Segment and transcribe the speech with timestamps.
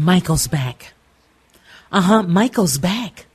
[0.00, 0.94] Michael's back.
[1.92, 2.22] Uh huh.
[2.22, 3.26] Michael's back.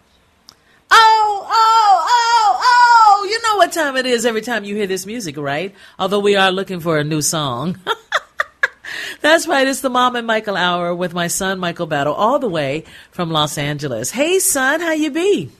[0.89, 3.27] Oh, oh, oh, oh.
[3.29, 5.75] You know what time it is every time you hear this music, right?
[5.99, 7.77] Although we are looking for a new song.
[9.21, 9.67] That's right.
[9.67, 13.29] It's the Mom and Michael Hour with my son, Michael Battle, all the way from
[13.29, 14.09] Los Angeles.
[14.09, 15.51] Hey, son, how you be?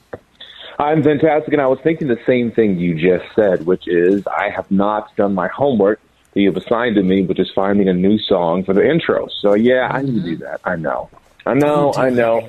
[0.80, 4.49] I'm fantastic, and I was thinking the same thing you just said, which is I
[4.49, 5.99] have not done my homework
[6.36, 9.28] that you've assigned to me, which is finding a new song for the intro.
[9.41, 10.59] So yeah, I need to do that.
[10.64, 11.09] I know.
[11.45, 11.94] I know.
[11.95, 12.47] I know.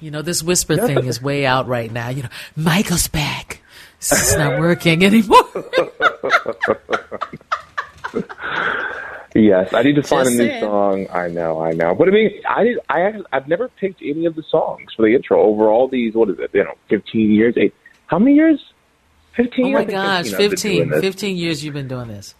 [0.00, 2.08] You know, this whisper thing is way out right now.
[2.10, 3.60] You know, Michael's back.
[3.98, 5.44] It's not working anymore.
[9.36, 10.62] Yes, I need to find Just a new saying.
[10.62, 11.06] song.
[11.12, 11.92] I know, I know.
[11.96, 12.78] But I mean, I did.
[12.88, 16.14] I have, I've never picked any of the songs for the intro over all these.
[16.14, 16.50] What is it?
[16.52, 17.54] You know, fifteen years.
[17.56, 17.74] Eight.
[18.06, 18.60] How many years?
[19.34, 19.74] Fifteen.
[19.74, 22.36] oh my gosh, 15 15, 15 years you've been doing this.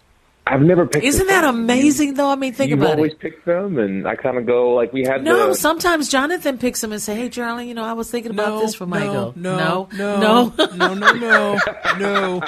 [0.47, 1.03] I've never picked.
[1.03, 1.55] Isn't that song.
[1.55, 2.29] amazing though?
[2.29, 3.19] I mean, think You've about always it.
[3.19, 5.23] picked them, and I kind of go like we had.
[5.23, 8.31] No, the, sometimes Jonathan picks them and say, "Hey, Charlie, you know, I was thinking
[8.31, 11.59] about No, this for Michael." no, no, no, no, no, no,
[11.97, 12.41] no,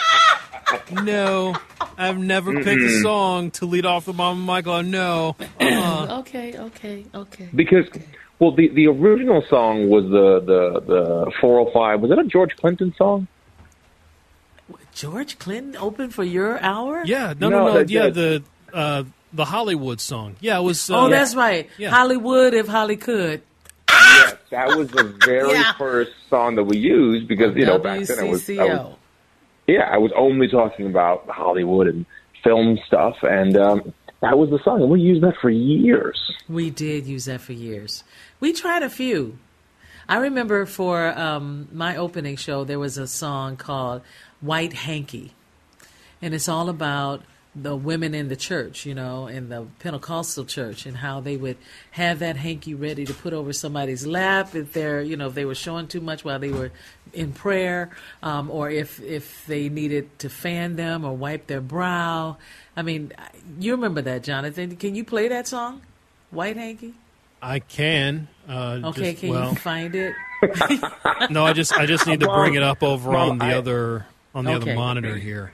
[1.03, 1.55] no.
[1.97, 4.83] I've never picked a song to lead off the Mama Michael.
[4.83, 5.35] No.
[5.59, 6.17] Uh-uh.
[6.19, 7.49] okay, okay, okay.
[7.55, 7.85] because
[8.37, 12.01] well, the the original song was the the the four hundred five.
[12.01, 13.27] Was it a George Clinton song?
[14.97, 17.03] George Clinton opened for your hour?
[17.05, 17.79] Yeah, no, No, no, no.
[17.87, 18.43] Yeah, the
[18.73, 20.35] uh, the Hollywood song.
[20.39, 20.89] Yeah, it was.
[20.89, 21.69] Uh, Oh, that's right.
[21.77, 21.91] Yeah.
[21.91, 23.43] Hollywood, if Holly could.
[23.89, 25.73] Yes, that was the very Yeah.
[25.73, 28.95] first song that we used because you know back then I was, I was
[29.67, 32.05] yeah I was only talking about Hollywood and
[32.43, 36.19] film stuff, and um, that was the song, and we used that for years.
[36.49, 38.03] We did use that for years.
[38.39, 39.37] We tried a few.
[40.09, 44.01] I remember for um, my opening show, there was a song called
[44.41, 45.33] White Hanky.
[46.21, 47.23] And it's all about
[47.55, 51.57] the women in the church, you know, in the Pentecostal church, and how they would
[51.91, 55.45] have that hanky ready to put over somebody's lap if they're, you know, if they
[55.45, 56.71] were showing too much while they were
[57.13, 57.89] in prayer,
[58.21, 62.37] um, or if if they needed to fan them or wipe their brow.
[62.75, 63.11] I mean,
[63.59, 64.75] you remember that, Jonathan?
[64.75, 65.81] Can you play that song,
[66.29, 66.93] White Hanky?
[67.41, 68.27] I can.
[68.47, 70.13] Uh, Okay, just- can well, you find it?
[71.31, 73.53] no, I just I just need to bring it up over Mom, on the I-
[73.55, 74.05] other
[74.37, 74.71] on the Okay.
[74.71, 75.51] other monitor here.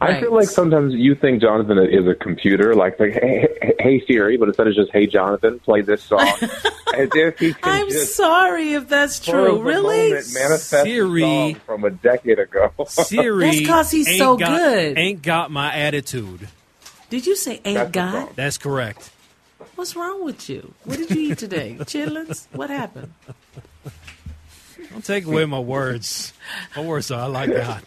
[0.00, 4.04] I feel like sometimes you think Jonathan is a computer, like, like hey, hey, hey
[4.06, 6.38] Siri, but instead it's just Hey Jonathan, play this song,
[6.92, 9.56] as if he can I'm just sorry if that's true.
[9.56, 10.10] the Really?
[10.10, 11.20] moment, manifest a Siri.
[11.22, 12.72] song from a decade ago.
[12.86, 14.98] Siri, That's 'cause he's so got, good.
[14.98, 16.46] Ain't got my attitude.
[17.08, 18.12] Did you say ain't That's the God?
[18.12, 18.32] song.
[18.36, 19.10] That's correct.
[19.76, 20.74] What's wrong with you?
[20.84, 21.76] What did you eat today?
[21.80, 22.48] Chitlins?
[22.54, 23.14] What happened?
[24.90, 26.34] Don't take away my words.
[26.76, 27.82] My words are I like God.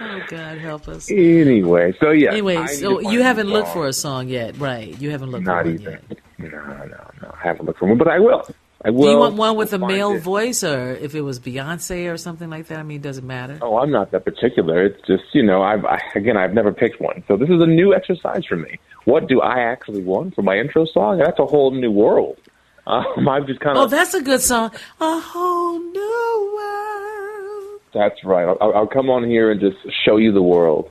[0.00, 1.10] Oh God, help us.
[1.10, 2.30] anyway, so yeah.
[2.32, 4.98] Anyway, so you haven't looked for a song yet, right?
[5.00, 6.02] You haven't looked Not for one yet.
[6.38, 7.34] No, no, no.
[7.34, 8.46] I haven't looked for one, but I will.
[8.82, 9.02] I will.
[9.02, 10.22] Do you want one with a male it.
[10.22, 12.78] voice, or if it was Beyonce or something like that?
[12.78, 13.58] I mean, it does it matter?
[13.60, 14.84] Oh, I'm not that particular.
[14.84, 17.66] It's just you know, I've I, again, I've never picked one, so this is a
[17.66, 18.78] new exercise for me.
[19.04, 21.18] What do I actually want for my intro song?
[21.18, 22.38] That's a whole new world.
[22.86, 24.72] Um, I've just kind Oh, that's a good song.
[25.00, 27.80] A whole new world.
[27.94, 28.44] that's right.
[28.60, 30.90] I'll, I'll come on here and just show you the world,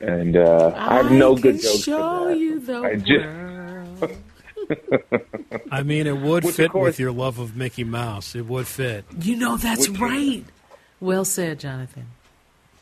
[0.00, 2.38] and uh, I have no can good jokes Show for that.
[2.38, 4.16] you the I just- world.
[5.70, 8.34] I mean, it would Which, fit course- with your love of Mickey Mouse.
[8.34, 9.04] It would fit.
[9.20, 10.44] You know that's Which- right.
[11.00, 12.06] Well said, Jonathan.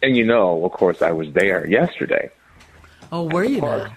[0.02, 2.30] And you know, of course, I was there yesterday.
[3.10, 3.90] Oh, were you Park.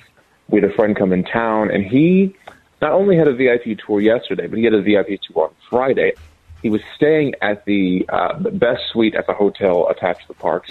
[0.50, 2.36] we had a friend come in town, and he
[2.81, 6.13] not only had a VIP tour yesterday, but he had a VIP tour on Friday.
[6.62, 10.69] He was staying at the uh, best suite at the hotel attached to the parks,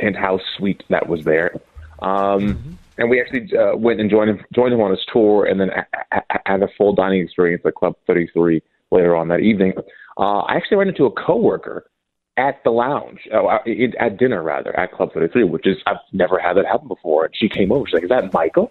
[0.00, 1.54] penthouse suite that was there.
[2.00, 5.60] Um, and we actually uh, went and joined him joined him on his tour, and
[5.60, 8.60] then a- a- had a full dining experience at Club 33
[8.90, 9.72] later on that evening.
[10.18, 11.88] Uh, I actually ran into a coworker
[12.36, 13.58] at the lounge, uh,
[14.00, 17.26] at dinner rather, at Club 33, which is I've never had that happen before.
[17.26, 18.70] And she came over, she's like, "Is that Michael?"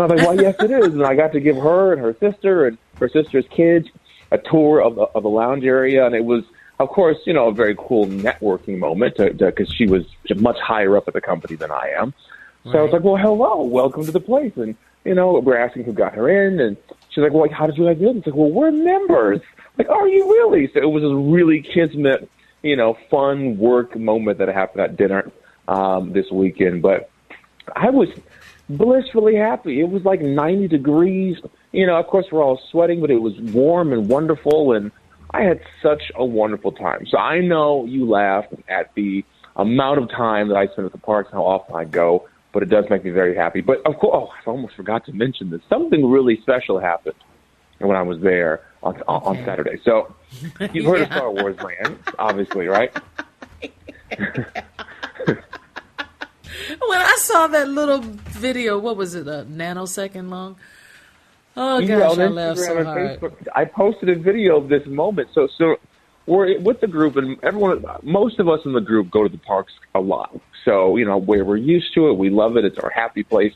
[0.00, 2.14] I was like, "Well, yes, it is." And I got to give her and her
[2.18, 3.88] sister and her sister's kids
[4.30, 6.44] a tour of the of the lounge area, and it was,
[6.78, 10.04] of course, you know, a very cool networking moment because she was
[10.36, 12.14] much higher up at the company than I am.
[12.64, 15.84] So I was like, "Well, hello, welcome to the place," and you know, we're asking
[15.84, 16.76] who got her in, and
[17.08, 19.40] she's like, "Well, how did you guys get in?" It's like, "Well, we're members."
[19.78, 20.70] Like, are you really?
[20.72, 22.28] So it was a really kismet
[22.62, 25.30] you know, fun work moment that happened at dinner
[25.68, 26.82] um, this weekend.
[26.82, 27.10] But
[27.74, 28.08] I was
[28.76, 29.80] blissfully happy.
[29.80, 31.36] It was like 90 degrees.
[31.72, 34.72] You know, of course, we're all sweating, but it was warm and wonderful.
[34.72, 34.90] And
[35.32, 37.06] I had such a wonderful time.
[37.08, 39.24] So I know you laughed at the
[39.56, 42.62] amount of time that I spend at the parks and how often I go, but
[42.62, 43.60] it does make me very happy.
[43.60, 45.60] But of course, oh, I almost forgot to mention this.
[45.68, 47.16] Something really special happened
[47.78, 49.04] when I was there on okay.
[49.06, 49.80] on Saturday.
[49.84, 50.14] So
[50.72, 51.04] you've heard yeah.
[51.04, 52.96] of Star Wars Land, obviously, right?
[56.88, 60.56] when I saw that little video, what was it, a nanosecond long?
[61.56, 63.20] Oh gosh, I laughed so hard.
[63.20, 65.28] Facebook, I posted a video of this moment.
[65.34, 65.76] So, so
[66.26, 69.38] we're with the group, and everyone, most of us in the group go to the
[69.38, 70.38] parks a lot.
[70.64, 72.64] So, you know, where we're used to it, we love it.
[72.64, 73.54] It's our happy place.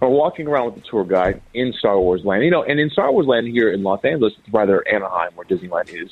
[0.00, 2.44] We're walking around with the tour guide in Star Wars Land.
[2.44, 5.46] You know, and in Star Wars Land here in Los Angeles, it's rather Anaheim, where
[5.46, 6.10] Disneyland is,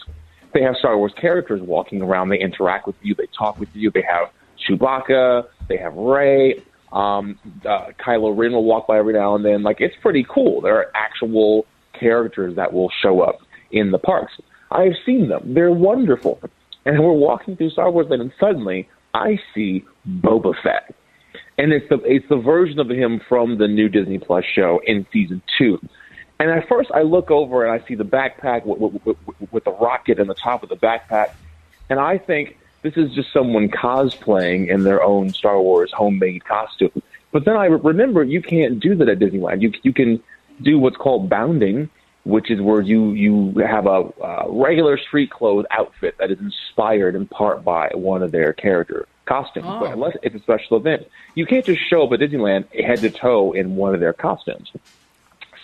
[0.52, 2.28] they have Star Wars characters walking around.
[2.28, 3.14] They interact with you.
[3.14, 3.90] They talk with you.
[3.90, 4.30] They have
[4.66, 5.46] Chewbacca.
[5.70, 6.62] They have Rey.
[6.92, 9.62] Um, uh, Kylo Ren will walk by every now and then.
[9.62, 10.60] Like it's pretty cool.
[10.60, 11.64] There are actual
[11.98, 13.38] characters that will show up
[13.70, 14.34] in the parks.
[14.70, 15.54] I've seen them.
[15.54, 16.40] They're wonderful.
[16.84, 20.94] And we're walking through Star Wars Land, and suddenly I see Boba Fett
[21.60, 25.06] and it's the it's the version of him from the new Disney Plus show in
[25.12, 25.78] season two.
[26.38, 29.64] And at first, I look over and I see the backpack with, with, with, with
[29.64, 31.34] the rocket in the top of the backpack,
[31.90, 37.02] and I think this is just someone cosplaying in their own Star Wars homemade costume.
[37.32, 39.62] But then I remember you can't do that at Disneyland.
[39.62, 40.22] You you can
[40.62, 41.88] do what's called bounding,
[42.24, 47.14] which is where you you have a, a regular street clothes outfit that is inspired
[47.14, 49.80] in part by one of their character costumes, oh.
[49.80, 51.06] but unless it's a special event,
[51.36, 54.72] you can't just show up at Disneyland head to toe in one of their costumes.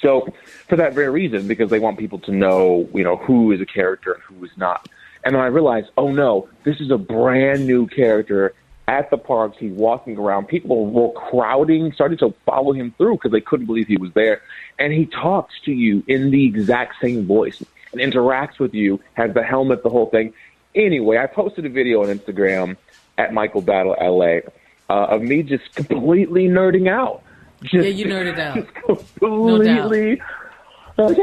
[0.00, 0.28] So,
[0.69, 3.66] for that very reason, because they want people to know, you know, who is a
[3.66, 4.88] character and who is not.
[5.26, 8.55] And then I realized, oh no, this is a brand new character
[8.87, 9.56] at the parks.
[9.58, 10.46] He's walking around.
[10.46, 14.40] People were crowding, starting to follow him through because they couldn't believe he was there.
[14.78, 19.34] And he talks to you in the exact same voice and interacts with you, has
[19.34, 20.32] the helmet, the whole thing.
[20.76, 22.76] Anyway, I posted a video on Instagram
[23.19, 24.49] at Michael Battle LA
[24.88, 27.25] uh, of me just completely nerding out.
[27.62, 28.72] Just, yeah, you nerded out.
[29.19, 30.14] completely.
[30.14, 30.25] No
[30.96, 31.16] doubt.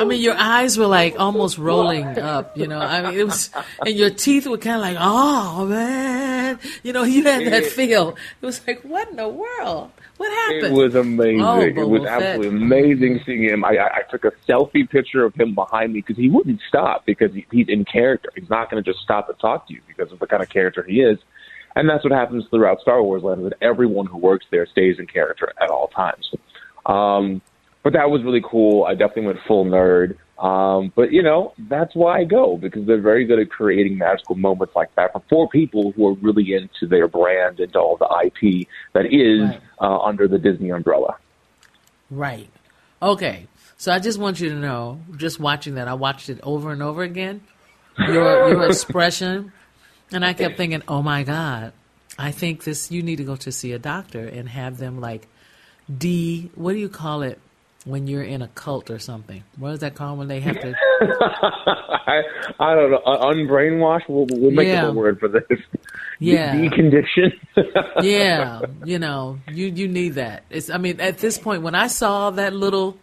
[0.00, 2.78] I mean, your eyes were like almost rolling up, you know.
[2.78, 3.50] I mean, it was,
[3.84, 8.16] and your teeth were kind of like, oh man, you know, you had that feel.
[8.40, 9.90] It was like, what in the world?
[10.16, 10.66] What happened?
[10.66, 11.42] It was amazing.
[11.42, 13.64] Oh, it was absolutely amazing seeing him.
[13.64, 17.04] I, I, I took a selfie picture of him behind me because he wouldn't stop
[17.04, 18.30] because he, he's in character.
[18.36, 20.48] He's not going to just stop and talk to you because of the kind of
[20.48, 21.18] character he is.
[21.76, 23.44] And that's what happens throughout Star Wars Land.
[23.44, 26.30] That everyone who works there stays in character at all times.
[26.86, 27.42] Um,
[27.84, 28.84] but that was really cool.
[28.84, 30.16] I definitely went full nerd.
[30.38, 34.34] Um, but you know, that's why I go because they're very good at creating magical
[34.34, 38.08] moments like that for, four people who are really into their brand, and all the
[38.26, 39.60] IP that is right.
[39.80, 41.16] uh, under the Disney umbrella.
[42.10, 42.48] Right.
[43.00, 43.46] Okay.
[43.76, 46.82] So I just want you to know, just watching that, I watched it over and
[46.82, 47.42] over again.
[47.98, 49.52] Your your expression,
[50.10, 51.72] and I kept thinking, oh my god,
[52.18, 52.90] I think this.
[52.90, 55.28] You need to go to see a doctor and have them like
[55.96, 56.50] de.
[56.56, 57.38] What do you call it?
[57.84, 59.44] When you're in a cult or something.
[59.58, 60.74] What is that called when they have to?
[61.00, 62.22] I,
[62.58, 63.02] I don't know.
[63.04, 64.08] Unbrainwash.
[64.08, 64.86] We'll, we'll make yeah.
[64.86, 65.42] up a word for this.
[66.18, 66.54] Yeah.
[66.54, 67.32] Decondition.
[68.02, 68.62] yeah.
[68.84, 70.44] You know, you you need that.
[70.50, 70.70] It's.
[70.70, 72.96] I mean, at this point, when I saw that little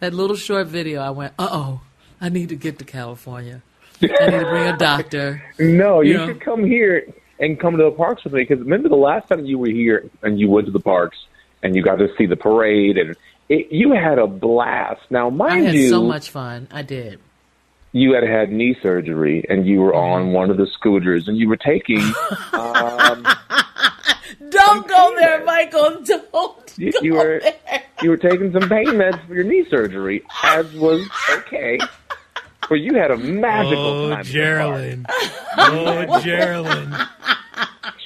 [0.00, 1.80] that little short video, I went, "Uh oh,
[2.20, 3.62] I need to get to California.
[4.02, 6.26] I need to bring a doctor." no, you, you know?
[6.26, 7.06] should come here
[7.38, 10.08] and come to the parks with me because remember the last time you were here
[10.22, 11.18] and you went to the parks
[11.62, 13.16] and you got to see the parade and
[13.48, 15.02] it, you had a blast.
[15.10, 16.68] Now, mind I had you, so much fun.
[16.70, 17.20] I did.
[17.92, 20.28] You had had knee surgery, and you were mm-hmm.
[20.28, 22.02] on one of the scooters, and you were taking.
[22.52, 23.26] um,
[24.50, 26.00] Don't go there, Michael.
[26.04, 26.78] Don't.
[26.78, 27.82] You, you were there.
[28.02, 31.78] you were taking some pain meds for your knee surgery, as was okay.
[32.68, 34.24] But you had a magical oh, time.
[34.24, 35.06] Geraldine.
[35.56, 36.96] Oh, Geraldine.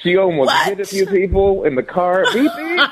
[0.02, 0.66] She almost what?
[0.68, 2.24] hit a few people in the car.
[2.32, 2.90] Beep beep.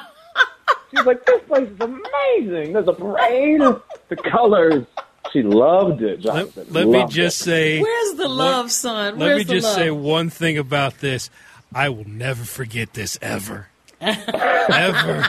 [0.96, 2.72] She's like, this place is amazing.
[2.72, 3.60] There's a parade,
[4.08, 4.84] the colors.
[5.32, 6.24] She loved it.
[6.24, 6.66] Let, Jonathan.
[6.70, 7.44] let me Loved just it.
[7.44, 7.80] say.
[7.82, 9.18] Where's the love, son?
[9.18, 9.74] Let me the just love?
[9.74, 11.30] say one thing about this.
[11.74, 13.68] I will never forget this ever.
[14.00, 15.24] ever.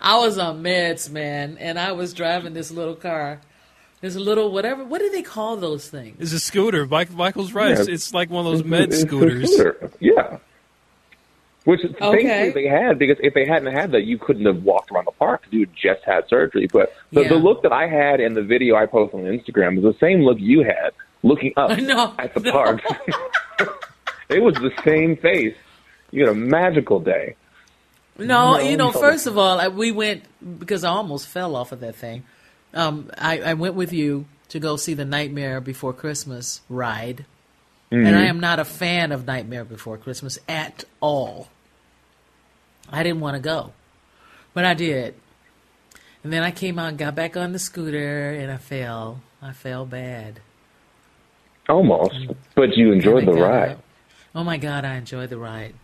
[0.00, 3.40] I was on meds, man, and I was driving this little car.
[4.00, 4.84] This little whatever.
[4.84, 6.16] What do they call those things?
[6.18, 6.86] It's a scooter.
[6.86, 7.70] Mike, Michael's right.
[7.72, 7.94] It's, Yeah.
[7.94, 9.52] it's like one of those med scooters.
[9.52, 9.90] scooter.
[10.00, 10.38] Yeah.
[11.64, 11.92] Which Okay.
[12.24, 15.12] thankfully they had because if they hadn't had that, you couldn't have walked around the
[15.12, 15.42] park.
[15.50, 16.66] You had just had surgery.
[16.66, 17.28] But the, Yeah.
[17.28, 20.22] the look that I had in the video I posted on Instagram was the same
[20.22, 20.90] look you had
[21.22, 22.50] looking up No, at the no.
[22.52, 22.80] park.
[24.28, 25.54] it was the same face.
[26.10, 27.36] You had a magical day.
[28.18, 29.00] No, No, you know, no.
[29.00, 30.24] first of all, I, we went
[30.58, 32.24] because I almost fell off of that thing.
[32.74, 37.24] Um, I, I went with you to go see the Nightmare Before Christmas ride,
[37.92, 38.30] and I mm-hmm.
[38.30, 41.48] am not a fan of Nightmare Before Christmas at all.
[42.90, 43.72] I didn't want to go,
[44.54, 45.14] but I did.
[46.24, 49.20] And then I came out and got back on the scooter, and I fell.
[49.40, 50.40] I fell bad.
[51.68, 52.14] Almost.
[52.54, 53.72] But you enjoyed the ride.
[53.72, 53.84] up.
[54.34, 55.74] Oh my God, I enjoyed the ride.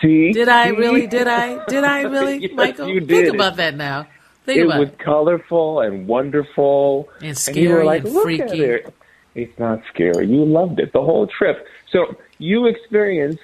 [0.00, 0.32] See?
[0.32, 1.06] Did I really?
[1.06, 1.64] Did I?
[1.66, 2.86] Did I really, Yes, Michael?
[2.86, 4.06] Think about that now.
[4.44, 4.98] Think about it was it.
[4.98, 8.78] colorful and wonderful And you were scary like, and freaky.
[9.34, 10.26] It's not scary.
[10.26, 11.66] You loved it the whole trip.
[11.90, 13.42] So you experienced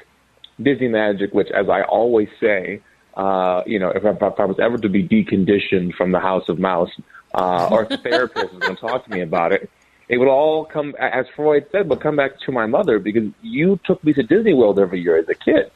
[0.60, 2.80] Disney magic, which, as I always say,
[3.16, 6.48] uh, you know, if I, if I was ever to be deconditioned from the House
[6.48, 6.90] of Mouse,
[7.34, 9.70] uh, or if a therapist was going to talk to me about it,
[10.08, 13.80] it would all come, as Freud said, would come back to my mother because you
[13.84, 15.70] took me to Disney World every year as a kid.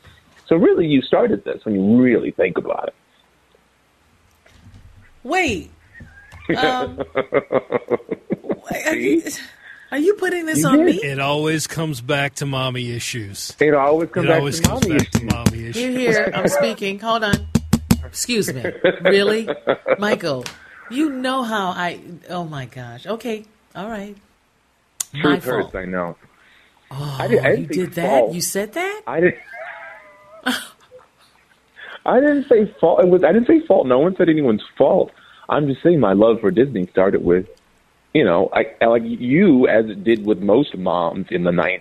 [0.46, 2.94] So really, you started this when you really think about it.
[5.22, 5.70] Wait.
[6.56, 6.98] Um,
[8.72, 9.22] wait, you,
[9.92, 10.92] are you putting this on me?
[11.02, 13.54] It always comes back to mommy issues.
[13.60, 15.32] It always comes It back always to comes mommy back to issues.
[15.32, 15.96] mommy Here, issues.
[15.96, 16.32] here.
[16.34, 16.98] I'm speaking.
[17.00, 17.46] Hold on.
[18.04, 18.64] Excuse me.
[19.02, 19.48] Really,
[19.98, 20.44] Michael?
[20.90, 22.00] You know how I?
[22.28, 23.06] Oh my gosh.
[23.06, 23.44] Okay.
[23.76, 24.16] All right.
[25.14, 25.74] My Truth fault.
[25.76, 26.16] I know.
[26.90, 28.18] Oh, I did- I you didn't say that?
[28.20, 28.34] fault.
[28.34, 29.02] You said that?
[29.06, 29.36] I didn't.
[32.06, 33.00] I didn't say fault.
[33.04, 33.22] It was.
[33.22, 33.86] I didn't say fault.
[33.86, 35.10] No one said anyone's fault.
[35.48, 37.46] I'm just saying my love for Disney started with,
[38.14, 41.80] you know, I I like you as it did with most moms in the '90s.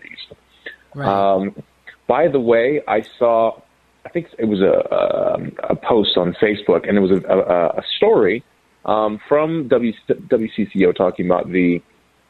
[0.93, 1.07] Right.
[1.07, 1.63] Um,
[2.07, 3.61] by the way, I saw.
[4.05, 7.67] I think it was a a, a post on Facebook, and it was a, a,
[7.79, 8.43] a story
[8.85, 11.81] um, from w, WCCO talking about the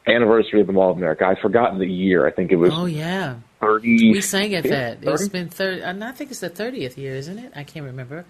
[0.06, 1.24] anniversary of the Mall of America.
[1.26, 2.26] I've forgotten the year.
[2.26, 3.36] I think it was oh yeah.
[3.60, 4.12] 30.
[4.12, 4.98] We sang at that.
[5.02, 5.84] It's been thirty.
[5.84, 7.52] I think it's the thirtieth year, isn't it?
[7.54, 8.24] I can't remember.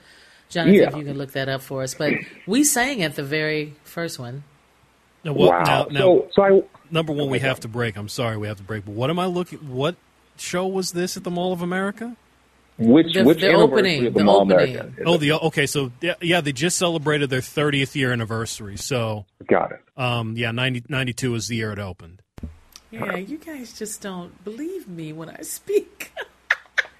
[0.48, 0.88] Jonathan, Yeah.
[0.88, 1.94] if you can look that up for us.
[1.94, 2.14] But
[2.46, 4.42] we sang at the very first one.
[5.24, 5.62] Now, what, wow.
[5.64, 7.96] now, now, so, so I, number one, we have to break.
[7.96, 8.84] I'm sorry, we have to break.
[8.84, 9.58] But what am I looking?
[9.58, 9.96] What
[10.38, 12.16] show was this at the Mall of America?
[12.78, 14.76] which The- which the opening, of the, the Mall opening.
[14.76, 14.92] America?
[14.96, 15.66] is Oh, the okay.
[15.66, 18.78] So yeah, yeah, they just celebrated their 30th year anniversary.
[18.78, 19.80] So got it.
[19.98, 22.22] um, yeah, 90, 92 is the year it opened.
[22.90, 26.10] Yeah, you guys just don't believe me when I speak.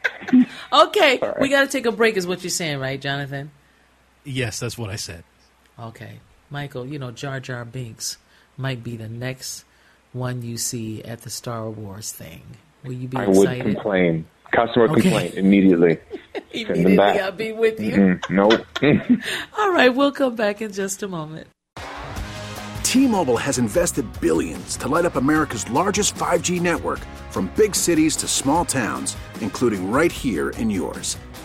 [0.72, 3.50] okay, we got to take a break, is what you're saying, right, Jonathan?
[4.22, 5.24] Yes, that's what I said.
[5.78, 6.20] Okay,
[6.50, 8.19] Michael, you know Jar Jar Binks
[8.57, 9.64] might be the next
[10.12, 12.42] one you see at the Star Wars thing.
[12.85, 13.75] Will you be I would excited?
[13.76, 14.26] complain.
[14.52, 15.02] Customer Okay.
[15.02, 15.99] complaint immediately.
[16.52, 17.21] Immediately, back.
[17.21, 17.92] I'll be with you.
[17.92, 18.66] Mm, nope.
[19.59, 21.47] All right, we'll come back in just a moment.
[22.83, 26.99] T-Mobile has invested billions to light up America's largest 5G network
[27.30, 31.16] from big cities to small towns, including right here in yours.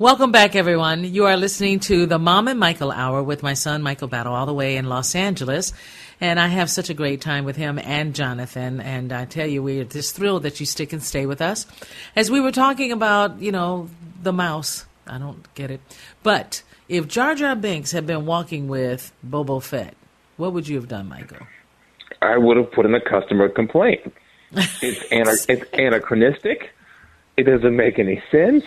[0.00, 1.02] Welcome back, everyone.
[1.02, 4.46] You are listening to the Mom and Michael Hour with my son, Michael Battle, all
[4.46, 5.72] the way in Los Angeles.
[6.20, 8.80] And I have such a great time with him and Jonathan.
[8.80, 11.66] And I tell you, we're just thrilled that you stick and stay with us.
[12.14, 13.90] As we were talking about, you know,
[14.22, 15.80] the mouse, I don't get it.
[16.22, 19.96] But if Jar Jar Binks had been walking with Boba Fett,
[20.36, 21.44] what would you have done, Michael?
[22.22, 24.14] I would have put in a customer complaint.
[24.80, 26.70] It's, ana- it's anachronistic.
[27.36, 28.64] It doesn't make any sense.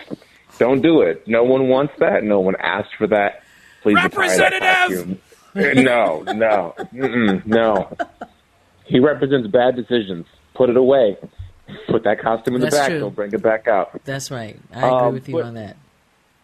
[0.60, 1.28] Don't do it.
[1.28, 2.24] No one wants that.
[2.24, 3.44] No one asked for that.
[3.82, 5.20] Please retire Representative!
[5.56, 6.76] no, no,
[7.46, 7.98] no.
[8.86, 10.26] He represents bad decisions.
[10.54, 11.18] Put it away.
[11.88, 12.90] Put that costume in That's the back.
[12.90, 13.00] true.
[13.00, 14.00] Don't bring it back out.
[14.06, 14.60] That's right.
[14.74, 15.78] I agree Um, with you on that.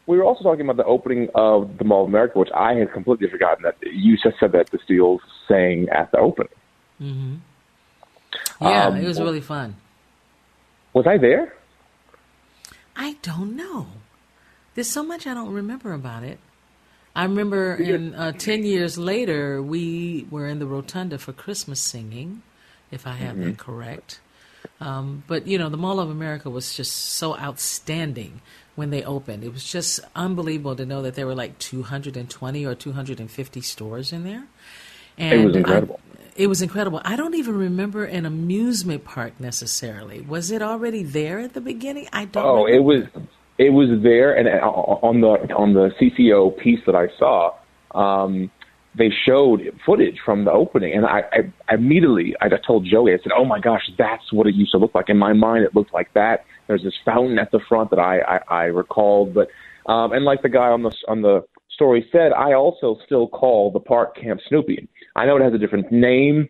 [0.08, 2.94] We were also talking about the opening of the Mall of America, which I had
[2.94, 6.54] completely forgotten that you just said that the Steeles sang at the opening.
[7.02, 7.36] Mm-hmm.
[8.62, 9.76] Yeah, Um, it was really fun.
[10.94, 11.54] Was I there?
[12.98, 13.88] I don't know.
[14.74, 16.40] There's so much I don't remember about it.
[17.16, 22.42] I remember in uh, 10 years later, we were in the rotunda for Christmas singing,
[22.92, 24.20] if I have that correct.
[24.80, 28.42] Um, but, you know, the Mall of America was just so outstanding
[28.76, 29.44] when they opened.
[29.44, 34.24] It was just unbelievable to know that there were like 220 or 250 stores in
[34.24, 34.44] there.
[35.18, 36.00] And was incredible.
[36.38, 37.02] It was incredible.
[37.04, 40.22] I don't even remember an amusement park necessarily.
[40.22, 42.08] Was it already there at the beginning?
[42.14, 42.46] I don't.
[42.46, 43.06] Oh, it was
[43.58, 47.56] it was there, and uh, on the on the CCO piece that I saw,
[47.96, 48.52] um,
[48.96, 51.24] they showed footage from the opening, and I,
[51.68, 54.78] I, immediately I told Joey, I said, "Oh my gosh, that's what it used to
[54.78, 56.46] look like." In my mind, it looked like that.
[56.68, 59.48] There's this fountain at the front that I I, I recalled, but
[59.92, 63.72] um, and like the guy on the on the story said, I also still call
[63.72, 64.88] the park Camp Snoopy.
[65.16, 66.50] I know it has a different name,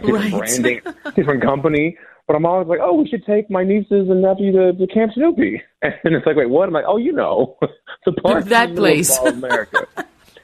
[0.00, 0.38] different Right.
[0.38, 0.80] branding,
[1.16, 1.96] different company.
[2.26, 5.12] But I'm always like, oh, we should take my nieces and nephew to, to Camp
[5.14, 5.60] Snoopy.
[5.82, 6.68] And it's like, wait, what?
[6.68, 7.56] I'm like, oh, you know,
[8.06, 9.18] the park That in the middle of place.
[9.18, 9.86] America.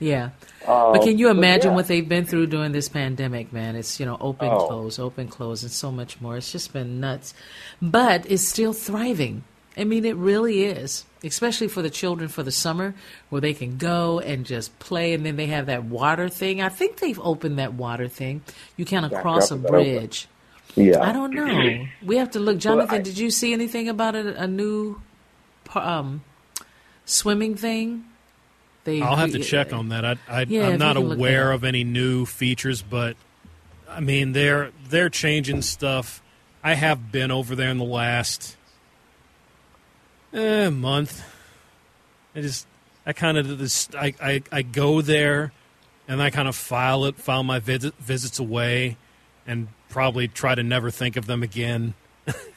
[0.01, 0.31] Yeah.
[0.67, 1.77] Uh, but can you imagine yeah.
[1.77, 3.77] what they've been through during this pandemic, man?
[3.77, 4.67] It's, you know, open, Oh.
[4.67, 6.37] close, open, close, and so much more.
[6.37, 7.35] It's just been nuts.
[7.81, 9.45] But it's still thriving.
[9.77, 12.95] I mean, it really is, especially for the children for the summer
[13.29, 15.13] where they can go and just play.
[15.13, 16.63] And then they have that water thing.
[16.63, 18.43] I think they've opened that water thing.
[18.77, 19.71] You kind of Back cross a up, open?
[19.73, 20.29] bridge.
[20.77, 21.03] Yeah.
[21.03, 21.87] I don't know.
[22.03, 22.59] We have to look.
[22.59, 25.01] Jonathan, I- did you see anything about a, a new
[25.75, 26.23] um,
[27.05, 28.05] swimming thing?
[28.85, 30.05] They, I'll have to check on that.
[30.05, 33.17] I, I, yeah, I'm not you can look aware of any new features, but
[33.89, 36.23] I mean they're they're changing stuff.
[36.63, 38.56] I have been over there in the last
[40.33, 41.25] eh, month.
[42.35, 42.67] I just
[43.07, 45.53] I kind of this I, I I go there
[46.09, 48.97] and I kind of file it, file my visit, visits away,
[49.47, 51.95] and probably try to never think of them again.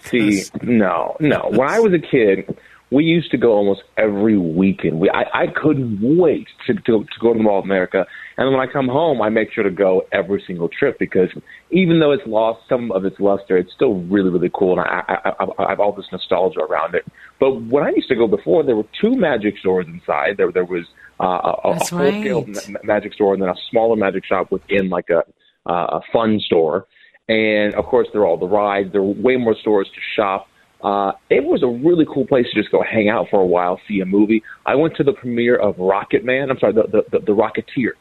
[0.05, 1.47] See, no, no.
[1.49, 2.58] When I was a kid,
[2.91, 4.99] we used to go almost every weekend.
[4.99, 8.06] We, I, I couldn't wait to, to to go to the Mall of America.
[8.38, 11.30] And when I come home, I make sure to go every single trip because
[11.71, 15.04] even though it's lost some of its luster, it's still really, really cool, and I,
[15.08, 17.06] I, I, I have all this nostalgia around it.
[17.39, 20.38] But when I used to go before, there were two magic stores inside.
[20.38, 20.86] There, there was
[21.19, 22.69] uh, a, a full-scale right.
[22.69, 25.23] ma- magic store, and then a smaller magic shop within like a
[25.69, 26.88] uh, a fun store.
[27.28, 28.91] And of course, there are all the rides.
[28.91, 30.47] There were way more stores to shop.
[30.81, 33.79] Uh, it was a really cool place to just go hang out for a while,
[33.87, 34.43] see a movie.
[34.65, 36.49] I went to the premiere of Rocket Man.
[36.49, 37.91] I'm sorry, the the, the, the Rocketeer.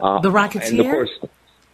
[0.00, 1.10] Uh, The And of course,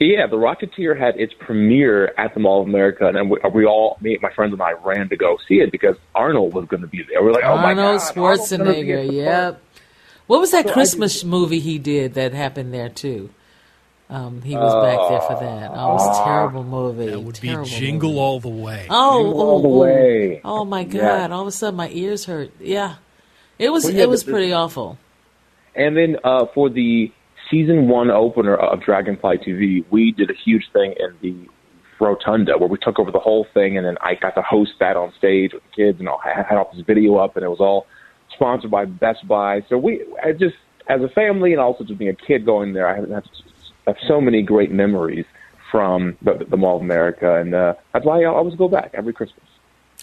[0.00, 3.98] yeah, the Rocketeer had its premiere at the Mall of America, and we, we all,
[4.00, 6.88] me, my friends and I, ran to go see it because Arnold was going to
[6.88, 7.22] be there.
[7.22, 9.12] We are like, oh my Arnold god, Arnold's gonna be at Schwarzenegger.
[9.12, 9.62] Yep.
[10.26, 13.30] What was that So Christmas movie he did that happened there too?
[14.10, 15.70] Um, he was back there for that.
[15.70, 17.10] Oh, it was a terrible movie.
[17.10, 18.20] That would be Jingle movie.
[18.20, 18.86] All the Way.
[18.90, 19.78] Oh, Jingle All oh, the oh.
[19.78, 20.40] Way.
[20.44, 20.94] Oh my God!
[20.94, 21.30] Yes.
[21.30, 22.50] All of a sudden, my ears hurt.
[22.58, 22.96] Yeah,
[23.58, 23.84] it was.
[23.84, 24.98] Well, yeah, it was the- pretty awful.
[25.76, 27.12] And then uh, for the
[27.48, 31.48] season one opener of Dragonfly TV, we did a huge thing in the
[32.00, 34.96] rotunda where we took over the whole thing, and then I got to host that
[34.96, 37.60] on stage with the kids, and I had all this video up, and it was
[37.60, 37.86] all
[38.34, 39.64] sponsored by Best Buy.
[39.68, 40.56] So we, I just
[40.88, 43.24] as a family, and also just being a kid going there, I have,
[43.92, 45.24] have, so many great memories
[45.70, 49.12] from the, the Mall of America, and uh, that's why I always go back every
[49.12, 49.46] Christmas.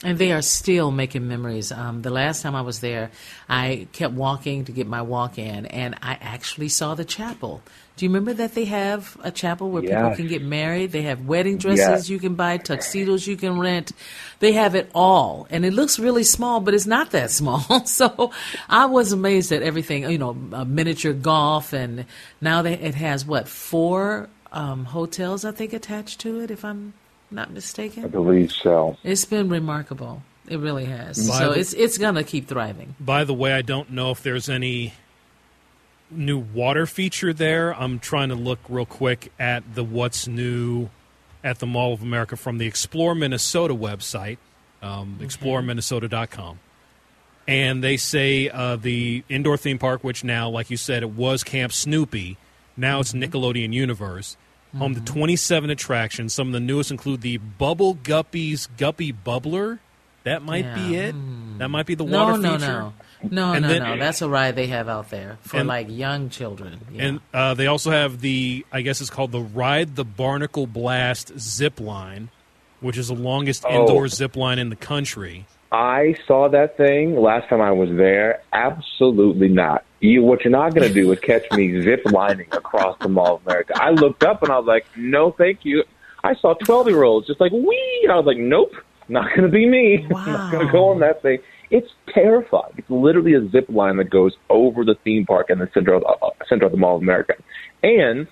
[0.03, 1.71] And they are still making memories.
[1.71, 3.09] Um, the last time I was there,
[3.49, 7.63] I kept walking to get my walk in, and I actually saw the chapel.
[7.95, 10.91] Do you remember that they have a chapel where people can get married?
[10.91, 12.09] They have wedding dresses Yes.
[12.11, 13.91] you can buy, tuxedos you can rent.
[14.37, 15.47] They have it all.
[15.49, 17.61] And it looks really small, but it's not that small.
[17.87, 18.31] so
[18.69, 21.73] I was amazed at everything, you know, uh, miniature golf.
[21.73, 22.05] And
[22.39, 26.93] now they, it has, what, four um, hotels, I think, attached to it, if I'm
[27.31, 28.05] not mistaken.
[28.05, 28.97] I believe so.
[29.03, 30.23] It's been remarkable.
[30.47, 31.27] It really has.
[31.29, 32.95] By So the- it's it's gonna keep thriving.
[32.99, 34.93] By the way, I don't know if there's any
[36.09, 37.75] new water feature there.
[37.75, 40.89] I'm trying to look real quick at the what's new
[41.43, 44.37] at the Mall of America from the Explore Minnesota website,
[44.81, 46.59] um, exploreminnesota.com.
[47.47, 51.43] And they say uh, the indoor theme park, which now, like you said, it was
[51.43, 52.37] Camp Snoopy,
[52.75, 54.35] now it's Nickelodeon Universe.
[54.77, 56.33] Home to 27 attractions.
[56.33, 59.79] Some of the newest include the Bubble Guppies Guppy Bubbler.
[60.23, 61.15] That might be it.
[61.59, 62.67] That might be the No, water no, feature.
[62.67, 62.93] no,
[63.29, 63.97] no, And no, then- no.
[63.97, 66.79] That's a ride they have out there for And- like young children.
[66.91, 67.03] Yeah.
[67.05, 71.39] And uh, they also have the, I guess it's called the Ride the Barnacle Blast
[71.39, 72.29] zip line,
[72.81, 73.79] which is the longest Oh.
[73.81, 75.45] indoor zip line in the country.
[75.71, 78.41] I saw that thing last time I was there.
[78.53, 79.83] Absolutely not.
[79.99, 83.35] You, what you're not going to do is catch me zip lining across the Mall
[83.37, 83.73] of America.
[83.75, 85.83] I looked up and I was like, no, thank you.
[86.23, 87.99] I saw 12 year olds just like, wee.
[88.03, 88.73] And I was like, nope,
[89.09, 90.03] not going to be me.
[90.05, 91.39] I'm not going to go on that thing.
[91.71, 92.73] It's terrifying.
[92.77, 96.03] It's literally a zip line that goes over the theme park in the center of,
[96.05, 97.33] uh, center of the Mall of America.
[97.83, 98.27] And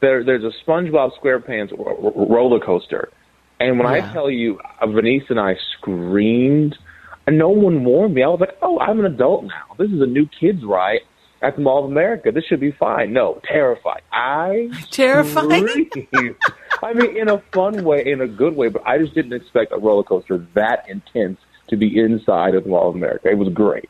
[0.00, 3.10] there, there's a SpongeBob SquarePants ro- ro- roller coaster.
[3.60, 4.08] And when Yeah.
[4.08, 6.78] I tell you, uh, Venice and I screamed,
[7.26, 8.22] and no one warned me.
[8.22, 9.74] I was like, oh, I'm an adult now.
[9.76, 11.00] This is a new kids' ride
[11.42, 12.32] at the Mall of America.
[12.32, 13.12] This should be fine.
[13.12, 14.02] No, terrified.
[14.12, 15.52] I terrified.
[16.82, 19.72] I mean, in a fun way, in a good way, but I just didn't expect
[19.72, 23.28] a roller coaster that intense to be inside of the Mall of America.
[23.28, 23.88] It was great.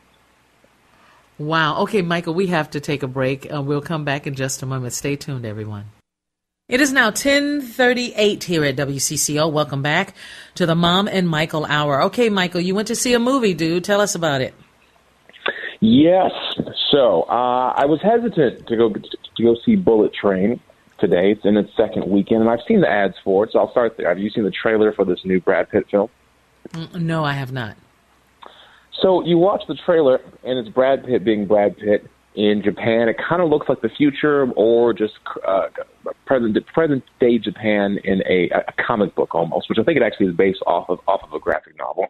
[1.37, 1.83] Wow.
[1.83, 3.51] Okay, Michael, we have to take a break.
[3.51, 4.93] Uh, we'll come back in just a moment.
[4.93, 5.85] Stay tuned, everyone.
[6.67, 9.51] It is now 1038 here at WCCO.
[9.51, 10.13] Welcome back
[10.55, 12.03] to the Mom and Michael Hour.
[12.03, 13.83] Okay, Michael, you went to see a movie, dude.
[13.83, 14.53] Tell us about it.
[15.79, 16.31] Yes.
[16.91, 20.59] So uh, I was hesitant to go to go see Bullet Train
[20.99, 21.31] today.
[21.31, 23.51] It's in its second weekend, and I've seen the ads for it.
[23.51, 24.09] So I'll start there.
[24.09, 26.09] Have you seen the trailer for this new Brad Pitt film?
[26.69, 27.77] Mm, No, I have not.
[29.01, 33.07] So you watch the trailer, and it's Brad Pitt being Brad Pitt in Japan.
[33.07, 35.13] It kind of looks like the future, or just
[35.47, 35.67] uh,
[36.25, 40.27] present present day Japan in a, a comic book almost, which I think it actually
[40.27, 42.07] is based off of off of a graphic novel.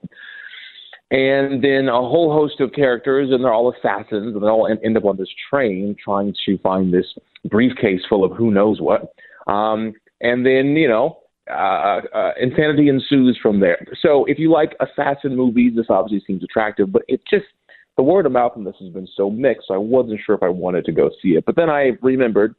[1.11, 4.95] And then a whole host of characters, and they're all assassins, and they all end
[4.95, 7.05] up on this train trying to find this
[7.45, 9.13] briefcase full of who knows what.
[9.47, 11.17] Um, and then, you know,
[11.49, 13.83] uh, uh, insanity ensues from there.
[14.01, 17.45] So if you like assassin movies, this obviously seems attractive, but it just,
[17.97, 20.43] the word of mouth on this has been so mixed, so I wasn't sure if
[20.43, 21.45] I wanted to go see it.
[21.45, 22.53] But then I remembered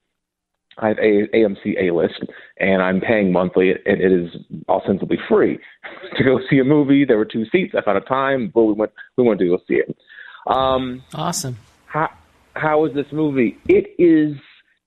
[0.80, 2.24] I have a AMC A list,
[2.58, 4.30] and I'm paying monthly, and it is
[4.68, 5.58] ostensibly free
[6.16, 7.04] to go see a movie.
[7.04, 7.74] There were two seats.
[7.76, 9.96] I found a time, but we went we went to go see it.
[10.46, 11.56] Um, Awesome.
[11.86, 12.08] how
[12.54, 13.58] how is this movie?
[13.68, 14.36] It is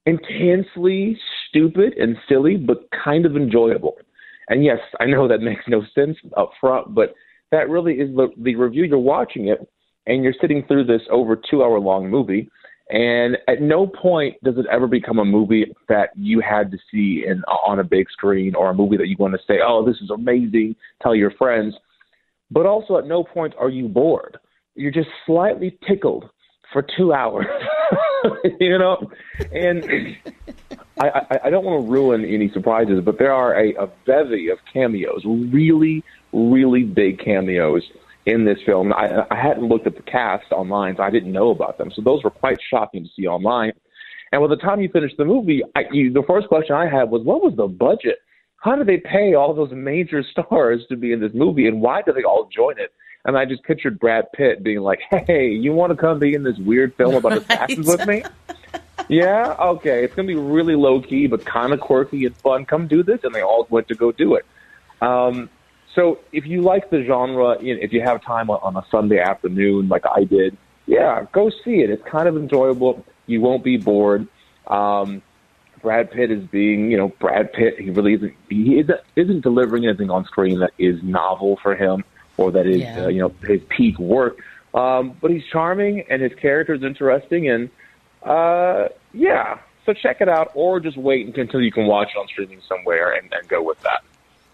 [0.06, 3.96] intensely stupid and silly, but kind of enjoyable.
[4.50, 7.14] And yes, I know that makes no sense up front, but
[7.52, 8.84] that really is the, the review.
[8.84, 9.60] You're watching it,
[10.08, 12.50] and you're sitting through this over two hour long movie,
[12.90, 17.24] and at no point does it ever become a movie that you had to see
[17.26, 19.98] in on a big screen or a movie that you want to say, "Oh, this
[20.02, 21.76] is amazing," tell your friends.
[22.52, 24.38] But also, at no point are you bored.
[24.76, 26.30] You're just slightly tickled
[26.72, 27.46] for two hours,
[28.60, 29.10] you know.
[29.52, 30.18] And
[31.00, 34.50] I, I, I don't want to ruin any surprises, but there are a, a bevy
[34.50, 37.84] of cameos, really, really big cameos
[38.26, 38.94] in this film.
[38.94, 41.92] I, I hadn't looked at the cast online, so I didn't know about them.
[41.96, 43.74] So those were quite shocking to see online.
[44.32, 47.10] And by the time you finish the movie, I, you, the first question I had
[47.10, 48.20] was, what was the budget?
[48.58, 52.02] How did they pay all those major stars to be in this movie, and why
[52.02, 52.94] do they all join it?
[53.26, 56.44] And I just pictured Brad Pitt being like, "Hey, you want to come be in
[56.44, 58.24] this weird film about assassins with me?"
[59.08, 60.04] yeah, okay.
[60.04, 62.66] It's gonna be really low key, but kind of quirky and fun.
[62.66, 64.46] Come do this, and they all went to go do it.
[65.02, 65.50] Um,
[65.96, 69.20] so if you like the genre, you know, if you have time on, a Sunday
[69.20, 71.90] afternoon, like I did, yeah, go see it.
[71.90, 73.06] It's kind of enjoyable.
[73.28, 74.28] You won't be bored.
[74.68, 75.22] Um,
[75.82, 77.80] Brad Pitt is being, you know, Brad Pitt.
[77.80, 78.34] He really isn't.
[78.50, 82.04] He isn't, isn't delivering anything on screen that is novel for him
[82.38, 83.06] or that is, Yeah.
[83.06, 84.38] uh, you know, his peak work.
[84.74, 87.70] Um, but he's charming and his character is interesting, and
[88.24, 89.60] uh, yeah.
[89.86, 93.12] So check it out, or just wait until you can watch it on streaming somewhere
[93.12, 94.02] and, and go with that.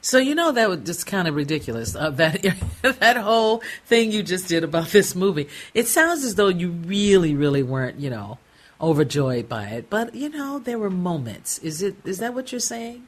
[0.02, 1.96] So you know that was just kind of ridiculous.
[1.96, 2.42] Uh, that
[2.82, 5.50] that whole thing you just did about this movie.
[5.74, 8.38] It sounds as though you really, really weren't, you know,
[8.80, 9.90] overjoyed by it.
[9.90, 11.58] But you know, there were moments.
[11.60, 11.96] Is it?
[12.06, 13.08] Is that what you're saying?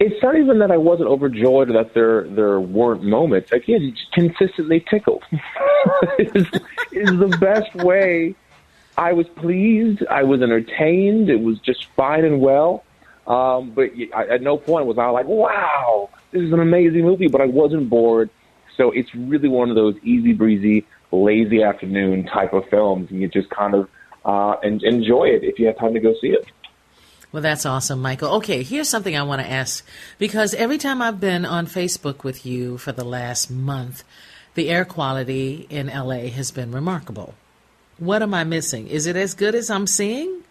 [0.00, 3.50] it's not even that I wasn't overjoyed that there there weren't moments.
[3.52, 5.24] Again, consistently tickled
[6.18, 6.46] is,
[6.92, 8.34] is the best way.
[8.96, 10.04] I was pleased.
[10.08, 11.30] I was entertained.
[11.30, 12.84] It was just fine and well.
[13.28, 17.28] Um, but I, at no point was I like, wow, this is an amazing movie,
[17.28, 18.30] but I wasn't bored.
[18.76, 23.28] So it's really one of those easy breezy, lazy afternoon type of films, and you
[23.28, 23.88] just kind of
[24.24, 26.46] uh, and enjoy it if you have time to go see it.
[27.30, 28.36] Well, that's awesome, Michael.
[28.36, 29.84] Okay, here's something I want to ask
[30.16, 34.02] because every time I've been on Facebook with you for the last month,
[34.54, 37.34] the air quality in LA has been remarkable.
[37.98, 38.86] What am I missing?
[38.88, 40.42] Is it as good as I'm seeing?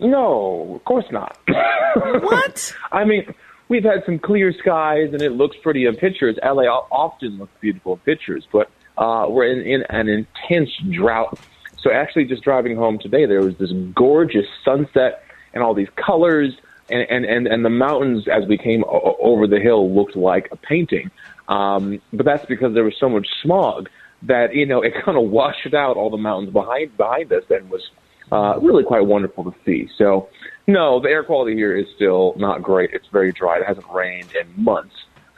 [0.00, 1.38] No, of course not.
[1.94, 2.74] what?
[2.92, 3.32] I mean,
[3.68, 6.36] we've had some clear skies and it looks pretty in pictures.
[6.42, 11.38] LA often looks beautiful in pictures, but uh, we're in, in an intense drought.
[11.78, 16.54] So actually, just driving home today, there was this gorgeous sunset and all these colors,
[16.88, 20.48] and and and, and the mountains as we came o- over the hill looked like
[20.50, 21.10] a painting.
[21.48, 23.90] Um, but that's because there was so much smog
[24.22, 27.68] that you know it kind of washed out all the mountains behind behind us and
[27.68, 27.82] was
[28.32, 29.88] uh, really quite wonderful to see.
[29.96, 30.28] So,
[30.66, 32.90] no, the air quality here is still not great.
[32.92, 33.58] It's very dry.
[33.58, 34.94] It hasn't rained in months.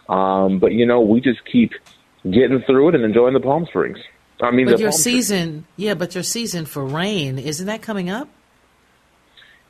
[0.08, 1.72] Um, but you know, we just keep
[2.24, 3.98] getting through it and enjoying the Palm Springs.
[4.40, 5.64] I mean, but your Palm season, Springs.
[5.76, 8.28] yeah, but your season for rain isn't that coming up?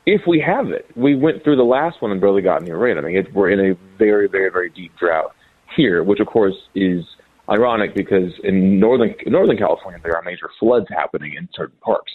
[0.05, 2.97] If we have it, we went through the last one and barely got any rain.
[2.97, 5.35] I mean, it, we're in a very, very, very deep drought
[5.75, 7.03] here, which of course is
[7.49, 12.11] ironic because in northern Northern California there are major floods happening in certain parks.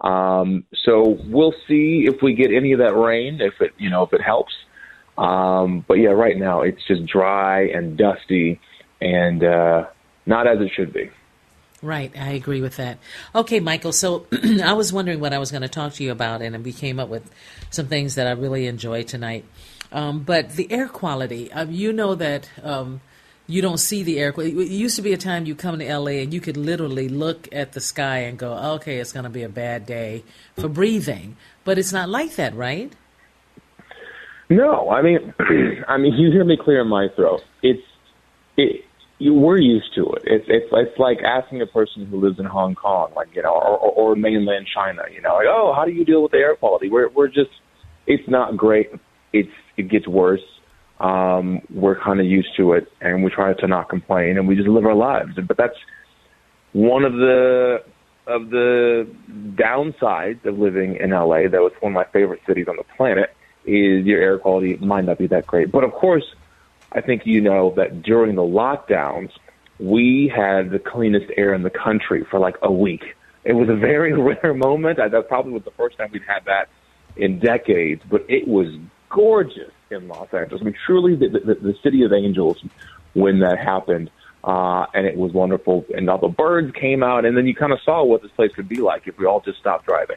[0.00, 4.02] Um, so we'll see if we get any of that rain, if it you know
[4.04, 4.54] if it helps.
[5.16, 8.60] Um, but yeah, right now it's just dry and dusty
[9.00, 9.86] and uh,
[10.26, 11.10] not as it should be.
[11.80, 12.98] Right, I agree with that.
[13.34, 13.92] Okay, Michael.
[13.92, 14.26] So
[14.64, 16.98] I was wondering what I was going to talk to you about, and we came
[16.98, 17.30] up with
[17.70, 19.44] some things that I really enjoy tonight.
[19.92, 23.00] Um, but the air quality, um, you know that um,
[23.48, 24.30] you don't see the air.
[24.30, 24.60] Quality.
[24.60, 27.48] It used to be a time you come to LA and you could literally look
[27.50, 30.22] at the sky and go, "Okay, it's going to be a bad day
[30.56, 32.92] for breathing." But it's not like that, right?
[34.50, 35.34] No, I mean,
[35.88, 37.40] I mean, you hear me clear in my throat.
[37.62, 37.82] It's
[38.56, 38.84] it.
[39.18, 40.22] You, we're used to it.
[40.26, 43.54] It's it's it's like asking a person who lives in Hong Kong, like you know,
[43.54, 46.38] or, or, or mainland China, you know, like, oh, how do you deal with the
[46.38, 46.90] air quality?
[46.90, 47.50] We're we're just,
[48.06, 48.90] it's not great.
[49.32, 50.42] It's it gets worse
[51.00, 54.56] um, we're kind of used to it and we try to not complain and we
[54.56, 55.38] just live our lives.
[55.46, 55.76] But that's
[56.72, 57.82] one of the
[58.26, 59.08] of the
[59.54, 61.48] downsides of living in LA.
[61.48, 63.34] That was one of my favorite cities on the planet.
[63.64, 66.24] Is your air quality might not be that great, but of course,
[66.92, 69.30] I think you know that during the lockdowns,
[69.78, 73.04] we had the cleanest air in the country for like a week.
[73.44, 74.98] It was a very rare moment.
[74.98, 76.68] That probably was the first time we'd had that
[77.16, 78.68] in decades, but it was
[79.08, 80.60] gorgeous in Los Angeles.
[80.60, 82.62] I mean, truly the, the, the city of angels
[83.14, 84.10] when that happened.
[84.44, 85.84] Uh, and it was wonderful.
[85.94, 88.52] And all the birds came out, and then you kind of saw what this place
[88.54, 90.16] could be like if we all just stopped driving.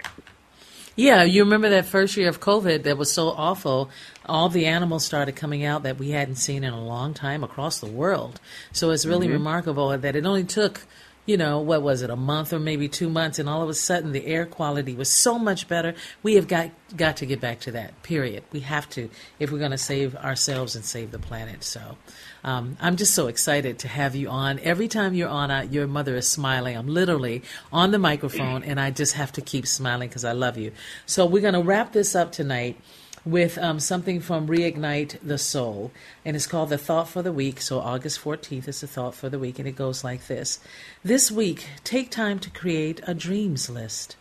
[0.96, 3.90] Yeah, you remember that first year of COVID that was so awful.
[4.26, 7.80] All the animals started coming out that we hadn't seen in a long time across
[7.80, 8.40] the world.
[8.74, 9.38] So it's really mm-hmm.
[9.38, 10.82] remarkable that it only took
[11.26, 13.74] you know, what was it, a month or maybe two months, and all of a
[13.74, 15.94] sudden the air quality was so much better.
[16.24, 18.02] We have got got to get back to that.
[18.04, 18.44] Period.
[18.52, 21.64] We have to if we're going to save ourselves and save the planet.
[21.64, 21.98] So,
[22.44, 24.60] um, I'm just so excited to have you on.
[24.60, 26.76] Every time you're on, I, your mother is smiling.
[26.76, 30.58] I'm literally on the microphone, and I just have to keep smiling because I love
[30.58, 30.72] you.
[31.06, 32.78] So we're going to wrap this up tonight
[33.24, 35.92] with um, something from Reignite the Soul,
[36.26, 37.62] and it's called The Thought for the Week.
[37.62, 40.60] So, August 14th is the Thought for the Week, and it goes like this
[41.04, 44.16] This week, take time to create a dreams list.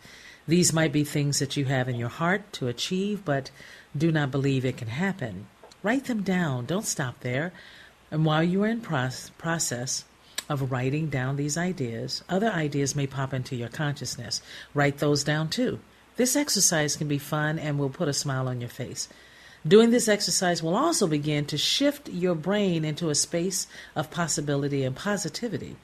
[0.47, 3.51] These might be things that you have in your heart to achieve, but
[3.97, 5.47] do not believe it can happen.
[5.83, 7.53] Write them down, don't stop there.
[8.09, 10.05] And while you are in process,
[10.51, 14.41] of writing down these ideas, other ideas may pop into your consciousness.
[14.73, 15.79] Write those down too.
[16.17, 19.07] This exercise can be fun and will put a smile on your face.
[19.67, 24.83] Doing this exercise will also begin to shift your brain into a space of possibility
[24.83, 25.75] and positivity.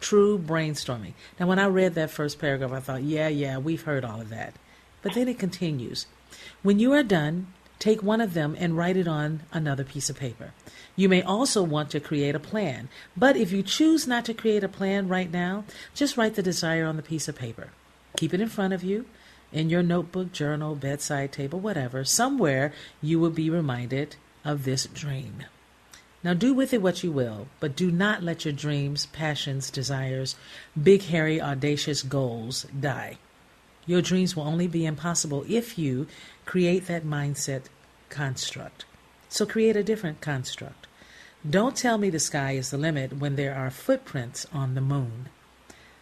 [0.00, 1.12] True brainstorming.
[1.38, 4.30] Now, when I read that first paragraph, I thought, yeah, yeah, we've heard all of
[4.30, 4.54] that.
[5.02, 6.06] But then it continues.
[6.62, 10.18] When you are done, take one of them and write it on another piece of
[10.18, 10.52] paper.
[10.96, 14.64] You may also want to create a plan, but if you choose not to create
[14.64, 17.68] a plan right now, just write the desire on the piece of paper.
[18.16, 19.04] Keep it in front of you
[19.56, 24.14] in your notebook, journal, bedside table, whatever, somewhere you will be reminded
[24.44, 25.44] of this dream.
[26.22, 30.36] Now, do with it what you will, but do not let your dreams, passions, desires,
[30.80, 33.16] big, hairy, audacious goals die.
[33.86, 36.06] Your dreams will only be impossible if you
[36.44, 37.62] create that mindset
[38.10, 38.84] construct.
[39.30, 40.86] So, create a different construct.
[41.48, 45.30] Don't tell me the sky is the limit when there are footprints on the moon.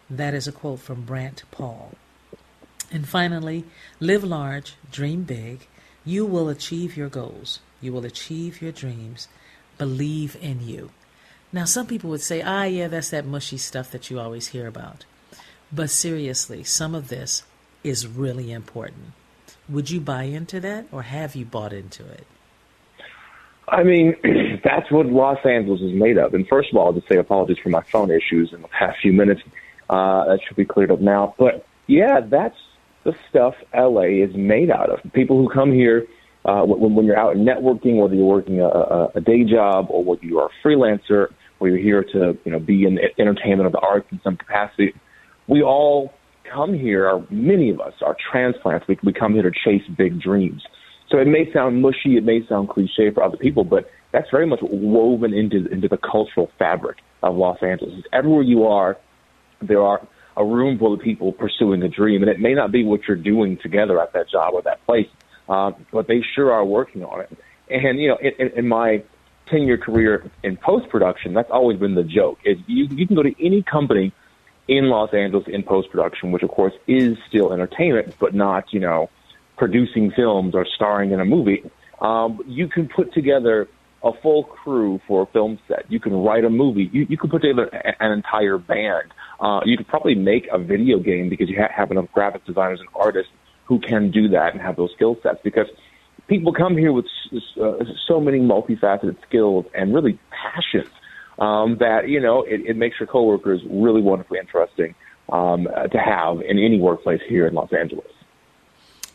[0.09, 1.93] That is a quote from Brant Paul.
[2.95, 3.65] And finally,
[3.99, 5.67] live large, dream big.
[6.05, 7.59] You will achieve your goals.
[7.81, 9.27] You will achieve your dreams.
[9.77, 10.91] Believe in you.
[11.51, 14.65] Now, some people would say, ah, yeah, that's that mushy stuff that you always hear
[14.65, 15.03] about.
[15.73, 17.43] But seriously, some of this
[17.83, 19.11] is really important.
[19.67, 22.25] Would you buy into that or have you bought into it?
[23.67, 24.15] I mean,
[24.63, 26.33] that's what Los Angeles is made of.
[26.33, 28.99] And first of all, I'll just say apologies for my phone issues in the past
[29.01, 29.41] few minutes.
[29.89, 31.35] Uh, that should be cleared up now.
[31.37, 32.55] But yeah, that's
[33.05, 34.99] the stuff LA is made out of.
[35.13, 36.05] People who come here,
[36.43, 40.03] uh, when, when you're out networking, whether you're working a, a, a day job or
[40.03, 41.27] whether you are a freelancer,
[41.59, 44.93] or you're here to, you know, be in entertainment or the arts in some capacity,
[45.47, 46.13] we all
[46.51, 48.87] come here, or many of us are transplants.
[48.87, 50.63] We, we come here to chase big dreams.
[51.09, 54.47] So it may sound mushy, it may sound cliche for other people, but that's very
[54.47, 57.93] much woven into into the cultural fabric of Los Angeles.
[58.11, 58.97] Everywhere you are,
[59.61, 60.05] there are
[60.37, 63.17] a room full of people pursuing a dream, and it may not be what you're
[63.17, 65.07] doing together at that job or that place,
[65.47, 67.37] uh, but they sure are working on it.
[67.69, 69.03] And you know, in, in my
[69.47, 72.39] 10 year career in post production, that's always been the joke.
[72.45, 74.11] Is you you can go to any company
[74.67, 78.79] in Los Angeles in post production, which of course is still entertainment, but not you
[78.79, 79.09] know
[79.57, 81.63] producing films or starring in a movie,
[82.01, 83.67] um, you can put together
[84.05, 85.91] a full crew for a film set.
[85.91, 86.89] You can write a movie.
[86.93, 87.65] You, you can put together
[87.99, 89.11] an entire band.
[89.39, 92.79] Uh, you could probably make a video game because you ha- have enough graphic designers
[92.79, 93.31] and artists
[93.65, 95.39] who can do that and have those skill sets.
[95.43, 95.65] Because
[96.27, 97.05] people come here with
[97.59, 100.93] uh, so many multifaceted skills and really passions
[101.39, 104.93] um, that you know it, it makes your coworkers really wonderfully interesting
[105.31, 108.07] um, to have in any workplace here in Los Angeles.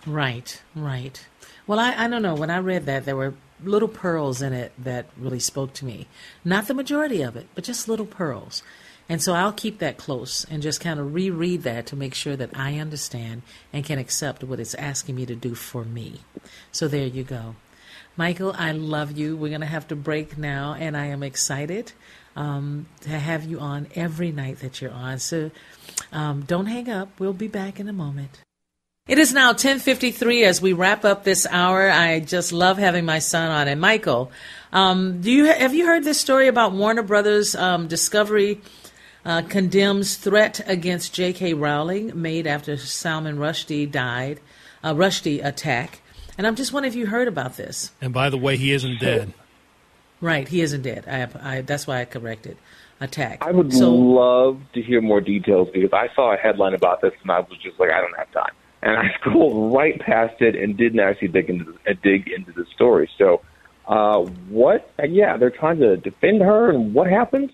[0.07, 1.25] Right, right.
[1.67, 2.35] Well, I, I don't know.
[2.35, 6.07] When I read that, there were little pearls in it that really spoke to me.
[6.45, 8.63] Not the majority of it, but just little pearls.
[9.09, 12.37] And so I'll keep that close and just kind of reread that to make sure
[12.37, 13.43] that I understand
[13.73, 16.21] and can accept what it's asking me to do for me.
[16.71, 17.57] So there you go.
[18.17, 19.37] Michael, I love you.
[19.37, 21.93] We're going to have to break now, and I am excited
[22.37, 25.19] um, to have you on every night that you're on.
[25.19, 25.51] So
[26.13, 27.19] um, don't hang up.
[27.19, 28.41] We'll be back in a moment.
[29.11, 31.91] It is now 10:53 as we wrap up this hour.
[31.91, 33.67] I just love having my son on.
[33.67, 34.31] And Michael,
[34.73, 38.61] um, do you have you heard this story about Warner Brothers um, Discovery
[39.25, 41.55] uh, condemns threat against J.K.
[41.55, 44.39] Rowling made after Salman Rushdie died,
[44.85, 46.03] uh, Rushdie attack?
[46.39, 47.91] And I'm just wondering if you heard about this.
[48.01, 49.35] And by the way, he isn't dead.
[50.21, 51.07] Right, he isn't dead.
[51.09, 52.59] I, I that's why I corrected
[53.01, 53.39] attack.
[53.43, 57.13] I would so, love to hear more details because I saw a headline about this
[57.23, 60.57] and I was just like, I don't have time and I scrolled right past it
[60.57, 63.11] and didn't actually dig into the, uh, dig into the story.
[63.19, 63.43] So,
[63.87, 64.91] uh, what?
[65.03, 67.53] Yeah, they're trying to defend her, and what happened?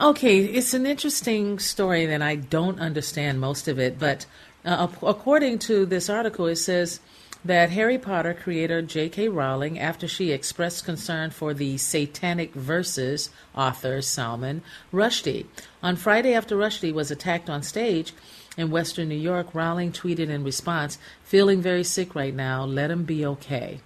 [0.00, 3.98] Okay, it's an interesting story, and I don't understand most of it.
[3.98, 4.26] But
[4.64, 6.98] uh, according to this article, it says
[7.44, 9.28] that Harry Potter creator J.K.
[9.28, 15.46] Rowling, after she expressed concern for the Satanic Verses author Salman Rushdie,
[15.82, 18.14] on Friday after Rushdie was attacked on stage
[18.56, 23.04] in Western New York, Rowling tweeted in response, feeling very sick right now, let him
[23.04, 23.80] be okay.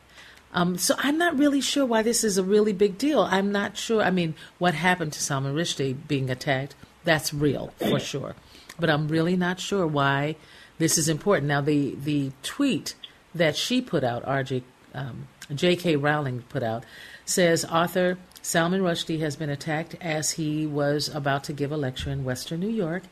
[0.52, 3.20] Um, so I'm not really sure why this is a really big deal.
[3.22, 4.02] I'm not sure.
[4.02, 8.34] I mean, what happened to Salman Rushdie being attacked, that's real for sure.
[8.78, 10.36] But I'm really not sure why
[10.78, 11.48] this is important.
[11.48, 12.94] Now, the, the tweet
[13.34, 14.62] that she put out, RJ,
[14.94, 15.96] um, J.K.
[15.96, 16.84] Rowling put out,
[17.24, 22.10] says author Salman Rushdie has been attacked as he was about to give a lecture
[22.10, 23.02] in Western New York.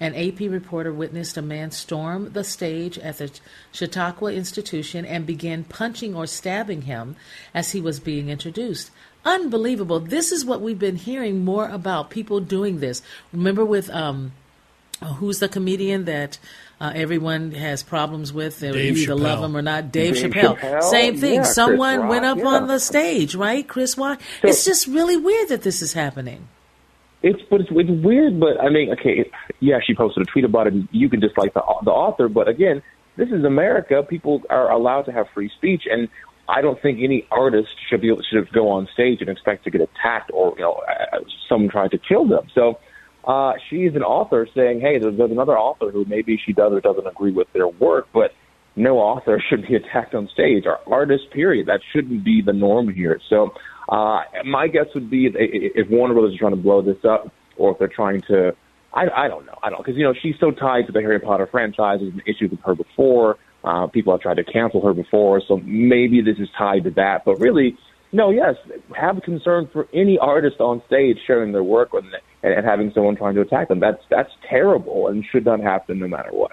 [0.00, 3.30] An AP reporter witnessed a man storm the stage at the
[3.70, 7.16] Chautauqua Institution and begin punching or stabbing him
[7.52, 8.90] as he was being introduced.
[9.26, 10.00] Unbelievable.
[10.00, 13.02] This is what we've been hearing more about people doing this.
[13.30, 14.32] Remember with um,
[15.16, 16.38] who's the comedian that
[16.80, 18.60] uh, everyone has problems with.
[18.60, 19.20] They Dave either Chappelle.
[19.20, 19.92] love him or not.
[19.92, 20.58] Dave, Dave Chappelle.
[20.58, 20.82] Chappelle?
[20.84, 21.34] Same thing.
[21.34, 22.46] Yeah, Someone Rock, went up yeah.
[22.46, 23.66] on the stage, right?
[23.68, 24.20] Chris Rock.
[24.40, 26.48] So- it's just really weird that this is happening.
[27.22, 28.40] It's but it's, it's weird.
[28.40, 29.30] But I mean, okay,
[29.60, 30.74] yeah, she posted a tweet about it.
[30.90, 32.82] You can dislike the the author, but again,
[33.16, 34.02] this is America.
[34.02, 36.08] People are allowed to have free speech, and
[36.48, 39.70] I don't think any artist should be able, should go on stage and expect to
[39.70, 40.80] get attacked or you know
[41.48, 42.46] someone trying to kill them.
[42.54, 42.78] So.
[43.22, 46.80] Uh, she's an author saying, "Hey, there's, there's another author who maybe she does or
[46.80, 48.32] doesn't agree with their work, but
[48.76, 51.30] no author should be attacked on stage or artist.
[51.30, 51.66] Period.
[51.66, 53.52] That shouldn't be the norm here." So,
[53.90, 57.32] uh, my guess would be if, if Warner Brothers is trying to blow this up,
[57.56, 58.54] or if they're trying to,
[58.94, 61.18] I, I don't know, I don't, because you know she's so tied to the Harry
[61.18, 61.98] Potter franchise.
[62.00, 63.36] There's been issues with her before.
[63.64, 67.24] Uh, people have tried to cancel her before, so maybe this is tied to that.
[67.24, 67.76] But really,
[68.12, 68.54] no, yes,
[68.96, 72.04] have concern for any artist on stage sharing their work with,
[72.42, 73.80] and, and having someone trying to attack them.
[73.80, 76.52] That's that's terrible and should not happen no matter what.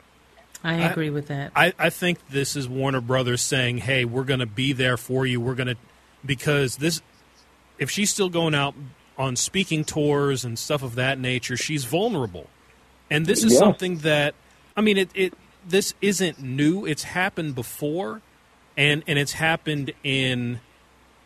[0.64, 1.52] I agree with that.
[1.56, 5.26] I, I think this is Warner Brothers saying, "Hey, we're going to be there for
[5.26, 5.40] you.
[5.40, 5.78] We're going to
[6.26, 7.02] because this
[7.78, 8.74] if she's still going out
[9.18, 12.48] on speaking tours and stuff of that nature, she's vulnerable.
[13.10, 13.60] And this is Yeah.
[13.60, 14.36] something that
[14.76, 15.34] I mean it, it
[15.68, 16.86] this isn't new.
[16.86, 18.22] It's happened before
[18.76, 20.60] and and it's happened in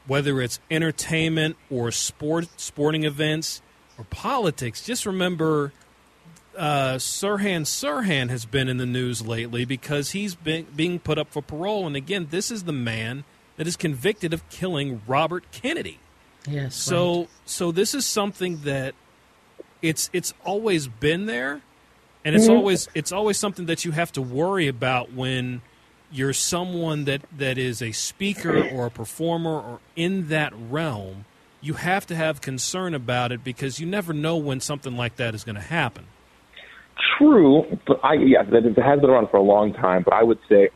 [0.08, 3.62] whether it's entertainment or sport sporting events
[3.98, 4.84] or politics.
[4.86, 5.74] Just remember
[6.58, 11.30] uh, Sirhan Sirhan has been in the news lately because he's been being put up
[11.32, 11.88] for parole.
[11.88, 13.24] And again, this is the man
[13.58, 16.00] that is convicted of killing Robert Kennedy.
[16.48, 16.76] Yes.
[16.76, 17.30] So right.
[17.46, 18.96] so this is something that
[19.82, 21.62] it's it's always been there,
[22.24, 22.56] and it's mm-hmm.
[22.56, 25.62] always it's always something that you have to worry about when
[26.12, 31.26] you're someone that that is a speaker or a performer or in that realm.
[31.64, 35.36] You have to have concern about it because you never know when something like that
[35.36, 36.08] is going to happen.
[37.18, 40.04] True, but I yeah, that it has been around for a long time.
[40.04, 40.70] But I would say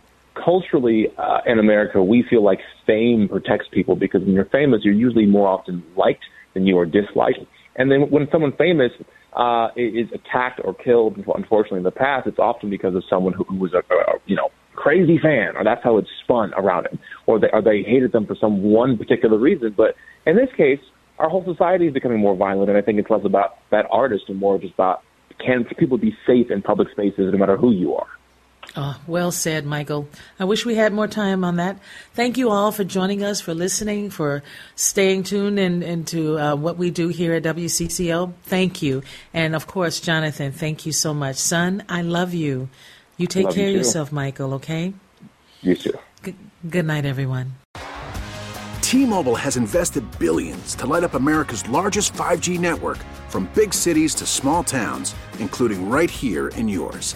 [0.46, 4.94] culturally uh, in America, we feel like fame protects people because when you're famous, you're
[4.94, 6.24] usually more often liked
[6.54, 7.40] than you are disliked.
[7.76, 8.92] And then when someone famous
[9.36, 13.44] uh, is attacked or killed, unfortunately in the past, it's often because of someone who,
[13.46, 17.00] who was a, a you know crazy fan, or that's how it's spun around it,
[17.26, 19.74] or they or they hated them for some one particular reason.
[19.76, 20.80] But in this case,
[21.20, 24.26] our whole society is becoming more violent, and I think it's less about that artist
[24.30, 25.02] and more just about
[25.46, 28.08] can people be safe in public spaces no matter who you are.
[28.78, 30.10] Oh, well said, Michael.
[30.38, 31.80] I wish we had more time on that.
[32.14, 34.44] Thank you all for joining us, for listening, for
[34.76, 38.34] staying tuned in, into uh, what we do here at WCCO.
[38.44, 39.02] Thank you.
[39.34, 41.38] And of course, Jonathan, thank you so much.
[41.38, 42.68] Son, I love you.
[43.18, 43.78] You take Love you care of too.
[43.78, 44.94] yourself, Michael, okay?
[45.62, 45.98] You too.
[46.24, 46.36] G-
[46.70, 47.56] good night, everyone.
[48.82, 52.98] T-Mobile has invested billions to light up America's largest 5G network
[53.30, 57.16] from big cities to small towns, including right here in yours.